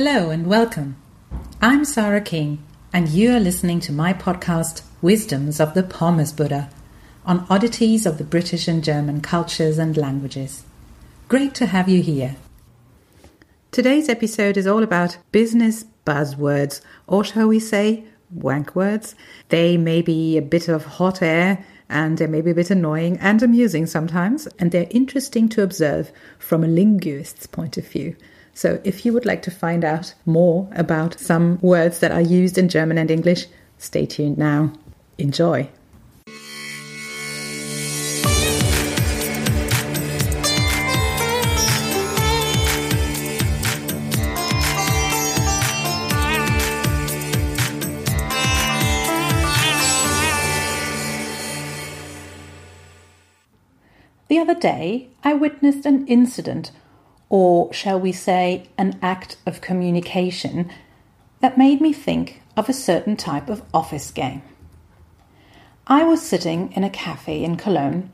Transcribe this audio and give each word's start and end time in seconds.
Hello 0.00 0.30
and 0.30 0.46
welcome. 0.46 0.94
I'm 1.60 1.84
Sarah 1.84 2.20
King, 2.20 2.62
and 2.92 3.08
you 3.08 3.34
are 3.34 3.40
listening 3.40 3.80
to 3.80 3.90
my 3.90 4.12
podcast, 4.12 4.82
Wisdoms 5.02 5.58
of 5.58 5.74
the 5.74 5.82
Pommes 5.82 6.32
Buddha, 6.32 6.70
on 7.26 7.44
oddities 7.50 8.06
of 8.06 8.16
the 8.16 8.22
British 8.22 8.68
and 8.68 8.84
German 8.84 9.20
cultures 9.20 9.76
and 9.76 9.96
languages. 9.96 10.62
Great 11.26 11.52
to 11.56 11.66
have 11.66 11.88
you 11.88 12.00
here. 12.00 12.36
Today's 13.72 14.08
episode 14.08 14.56
is 14.56 14.68
all 14.68 14.84
about 14.84 15.18
business 15.32 15.84
buzzwords, 16.06 16.80
or 17.08 17.24
shall 17.24 17.48
we 17.48 17.58
say, 17.58 18.04
wank 18.30 18.76
words. 18.76 19.16
They 19.48 19.76
may 19.76 20.00
be 20.00 20.38
a 20.38 20.42
bit 20.42 20.68
of 20.68 20.84
hot 20.84 21.22
air 21.22 21.66
and 21.88 22.18
they 22.18 22.28
may 22.28 22.40
be 22.40 22.52
a 22.52 22.54
bit 22.54 22.70
annoying 22.70 23.18
and 23.18 23.42
amusing 23.42 23.86
sometimes, 23.86 24.46
and 24.60 24.70
they're 24.70 24.86
interesting 24.90 25.48
to 25.48 25.62
observe 25.64 26.12
from 26.38 26.62
a 26.62 26.68
linguist's 26.68 27.48
point 27.48 27.76
of 27.76 27.88
view. 27.88 28.14
So 28.58 28.80
if 28.82 29.06
you 29.06 29.12
would 29.12 29.24
like 29.24 29.42
to 29.42 29.52
find 29.52 29.84
out 29.84 30.14
more 30.26 30.68
about 30.74 31.20
some 31.20 31.60
words 31.62 32.00
that 32.00 32.10
are 32.10 32.20
used 32.20 32.58
in 32.58 32.68
German 32.68 32.98
and 32.98 33.08
English, 33.08 33.46
stay 33.78 34.04
tuned 34.04 34.36
now. 34.36 34.72
Enjoy. 35.16 35.68
The 54.26 54.38
other 54.40 54.56
day, 54.56 55.10
I 55.22 55.34
witnessed 55.34 55.86
an 55.86 56.08
incident 56.08 56.72
or 57.28 57.72
shall 57.72 58.00
we 58.00 58.12
say, 58.12 58.68
an 58.78 58.98
act 59.02 59.36
of 59.46 59.60
communication 59.60 60.70
that 61.40 61.58
made 61.58 61.80
me 61.80 61.92
think 61.92 62.42
of 62.56 62.68
a 62.68 62.72
certain 62.72 63.16
type 63.16 63.48
of 63.48 63.62
office 63.72 64.10
game. 64.10 64.42
I 65.86 66.02
was 66.04 66.20
sitting 66.20 66.72
in 66.72 66.84
a 66.84 66.90
cafe 66.90 67.42
in 67.42 67.56
Cologne 67.56 68.10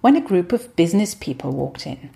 when 0.00 0.16
a 0.16 0.20
group 0.20 0.52
of 0.52 0.74
business 0.76 1.14
people 1.14 1.52
walked 1.52 1.86
in. 1.86 2.10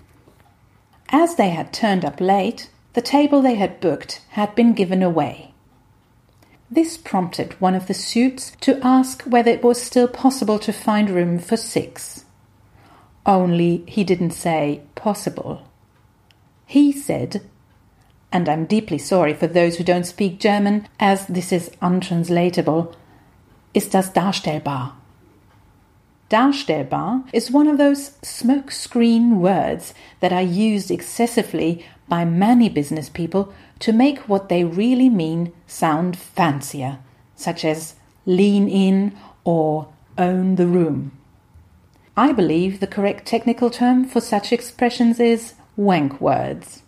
As 1.09 1.35
they 1.35 1.49
had 1.49 1.73
turned 1.73 2.05
up 2.05 2.21
late, 2.21 2.69
the 2.93 3.01
table 3.01 3.41
they 3.41 3.55
had 3.55 3.79
booked 3.79 4.21
had 4.29 4.55
been 4.55 4.73
given 4.73 5.03
away. 5.03 5.53
This 6.71 6.97
prompted 6.97 7.59
one 7.61 7.75
of 7.75 7.87
the 7.87 7.93
suits 7.93 8.53
to 8.61 8.79
ask 8.83 9.21
whether 9.23 9.51
it 9.51 9.63
was 9.63 9.81
still 9.81 10.07
possible 10.07 10.57
to 10.59 10.73
find 10.73 11.09
room 11.09 11.37
for 11.37 11.57
six. 11.57 12.25
Only 13.25 13.83
he 13.87 14.03
didn't 14.03 14.31
say 14.31 14.81
possible. 14.95 15.67
He 16.65 16.91
said, 16.91 17.41
and 18.31 18.49
I'm 18.49 18.65
deeply 18.65 18.97
sorry 18.97 19.33
for 19.33 19.47
those 19.47 19.77
who 19.77 19.83
don't 19.83 20.05
speak 20.05 20.39
German, 20.39 20.87
as 20.99 21.27
this 21.27 21.51
is 21.51 21.71
untranslatable, 21.81 22.95
ist 23.73 23.91
das 23.91 24.09
darstellbar? 24.11 24.93
Darstellbar 26.29 27.25
is 27.31 27.51
one 27.51 27.67
of 27.67 27.77
those 27.77 28.11
smokescreen 28.23 29.37
words 29.37 29.93
that 30.19 30.33
are 30.33 30.41
used 30.41 30.89
excessively 30.89 31.85
by 32.07 32.25
many 32.25 32.69
business 32.69 33.07
people 33.07 33.53
to 33.79 33.93
make 33.93 34.27
what 34.27 34.49
they 34.49 34.63
really 34.63 35.09
mean 35.09 35.53
sound 35.67 36.17
fancier, 36.17 36.97
such 37.35 37.63
as 37.63 37.95
lean 38.25 38.67
in 38.67 39.15
or 39.43 39.89
own 40.17 40.55
the 40.55 40.65
room. 40.65 41.11
I 42.17 42.31
believe 42.31 42.79
the 42.79 42.87
correct 42.87 43.27
technical 43.27 43.69
term 43.69 44.05
for 44.05 44.21
such 44.21 44.51
expressions 44.51 45.19
is 45.19 45.53
wank 45.75 46.19
words. 46.21 46.83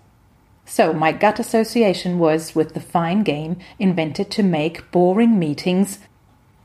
So 0.66 0.94
my 0.94 1.12
gut 1.12 1.40
association 1.40 2.18
was 2.18 2.56
with 2.56 2.74
the 2.74 2.80
fine 2.80 3.24
game 3.24 3.58
invented 3.78 4.32
to 4.32 4.44
make 4.44 4.92
boring 4.92 5.38
meetings. 5.38 6.00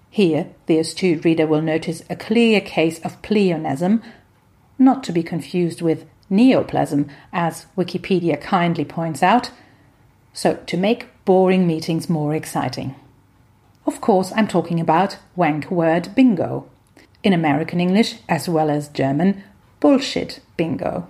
Here, 0.09 0.49
the 0.67 0.79
astute 0.79 1.25
reader 1.25 1.47
will 1.47 1.63
notice 1.63 2.03
a 2.09 2.17
clear 2.17 2.61
case 2.61 2.99
of 3.01 3.21
pleonasm, 3.23 4.03
not 4.79 5.05
to 5.05 5.13
be 5.13 5.23
confused 5.23 5.83
with 5.83 6.07
neoplasm, 6.31 7.09
as 7.33 7.67
Wikipedia 7.77 8.41
kindly 8.41 8.85
points 8.85 9.23
out. 9.23 9.51
So, 10.33 10.55
to 10.67 10.77
make 10.77 11.09
boring 11.25 11.67
meetings 11.67 12.09
more 12.09 12.35
exciting. 12.35 12.95
Of 13.87 14.01
course, 14.01 14.33
I'm 14.35 14.49
talking 14.49 14.81
about 14.81 15.19
wank 15.37 15.71
word 15.71 16.15
bingo. 16.15 16.69
In 17.23 17.33
American 17.33 17.81
English, 17.81 18.17
as 18.29 18.49
well 18.49 18.71
as 18.71 18.89
German, 18.89 19.43
bullshit 19.81 20.41
bingo. 20.57 21.09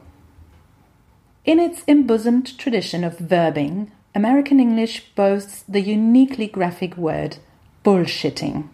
In 1.45 1.59
its 1.59 1.83
embosomed 1.89 2.59
tradition 2.59 3.03
of 3.03 3.17
verbing, 3.17 3.91
American 4.15 4.61
English 4.61 5.15
boasts 5.15 5.65
the 5.67 5.81
uniquely 5.81 6.47
graphic 6.47 6.99
word 6.99 7.39
bullshitting, 7.83 8.69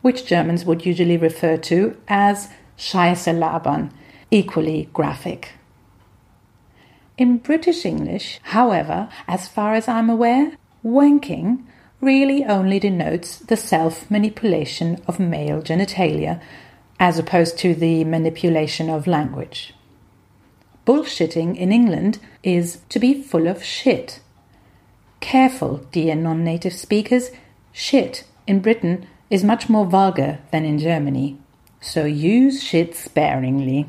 which 0.00 0.24
Germans 0.24 0.64
would 0.64 0.86
usually 0.86 1.16
refer 1.16 1.56
to 1.56 1.96
as 2.06 2.50
Scheiße 2.78 3.36
labern, 3.36 3.90
equally 4.30 4.88
graphic. 4.92 5.54
In 7.16 7.38
British 7.38 7.84
English, 7.84 8.38
however, 8.44 9.08
as 9.26 9.48
far 9.48 9.74
as 9.74 9.88
I'm 9.88 10.08
aware, 10.08 10.52
wanking 10.84 11.64
really 12.00 12.44
only 12.44 12.78
denotes 12.78 13.38
the 13.38 13.56
self 13.56 14.08
manipulation 14.08 15.02
of 15.08 15.18
male 15.18 15.60
genitalia, 15.60 16.40
as 17.00 17.18
opposed 17.18 17.58
to 17.58 17.74
the 17.74 18.04
manipulation 18.04 18.88
of 18.88 19.08
language. 19.08 19.74
Bullshitting 20.88 21.54
in 21.54 21.70
England 21.70 22.18
is 22.42 22.78
to 22.88 22.98
be 22.98 23.22
full 23.22 23.46
of 23.46 23.62
shit. 23.62 24.20
Careful, 25.20 25.84
dear 25.92 26.14
non 26.14 26.42
native 26.42 26.72
speakers, 26.72 27.30
shit 27.72 28.24
in 28.46 28.60
Britain 28.60 29.06
is 29.28 29.44
much 29.44 29.68
more 29.68 29.84
vulgar 29.84 30.38
than 30.50 30.64
in 30.64 30.78
Germany. 30.78 31.36
So 31.82 32.06
use 32.06 32.62
shit 32.62 32.96
sparingly. 32.96 33.86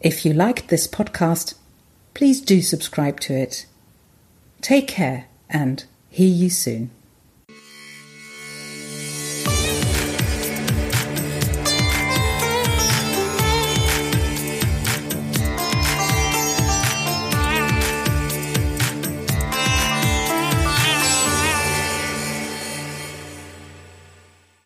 If 0.00 0.24
you 0.24 0.32
liked 0.32 0.68
this 0.68 0.86
podcast, 0.86 1.54
please 2.14 2.40
do 2.40 2.62
subscribe 2.62 3.18
to 3.20 3.34
it. 3.34 3.66
Take 4.60 4.88
care 4.88 5.26
and 5.48 5.84
hear 6.08 6.28
you 6.28 6.50
soon. 6.50 6.90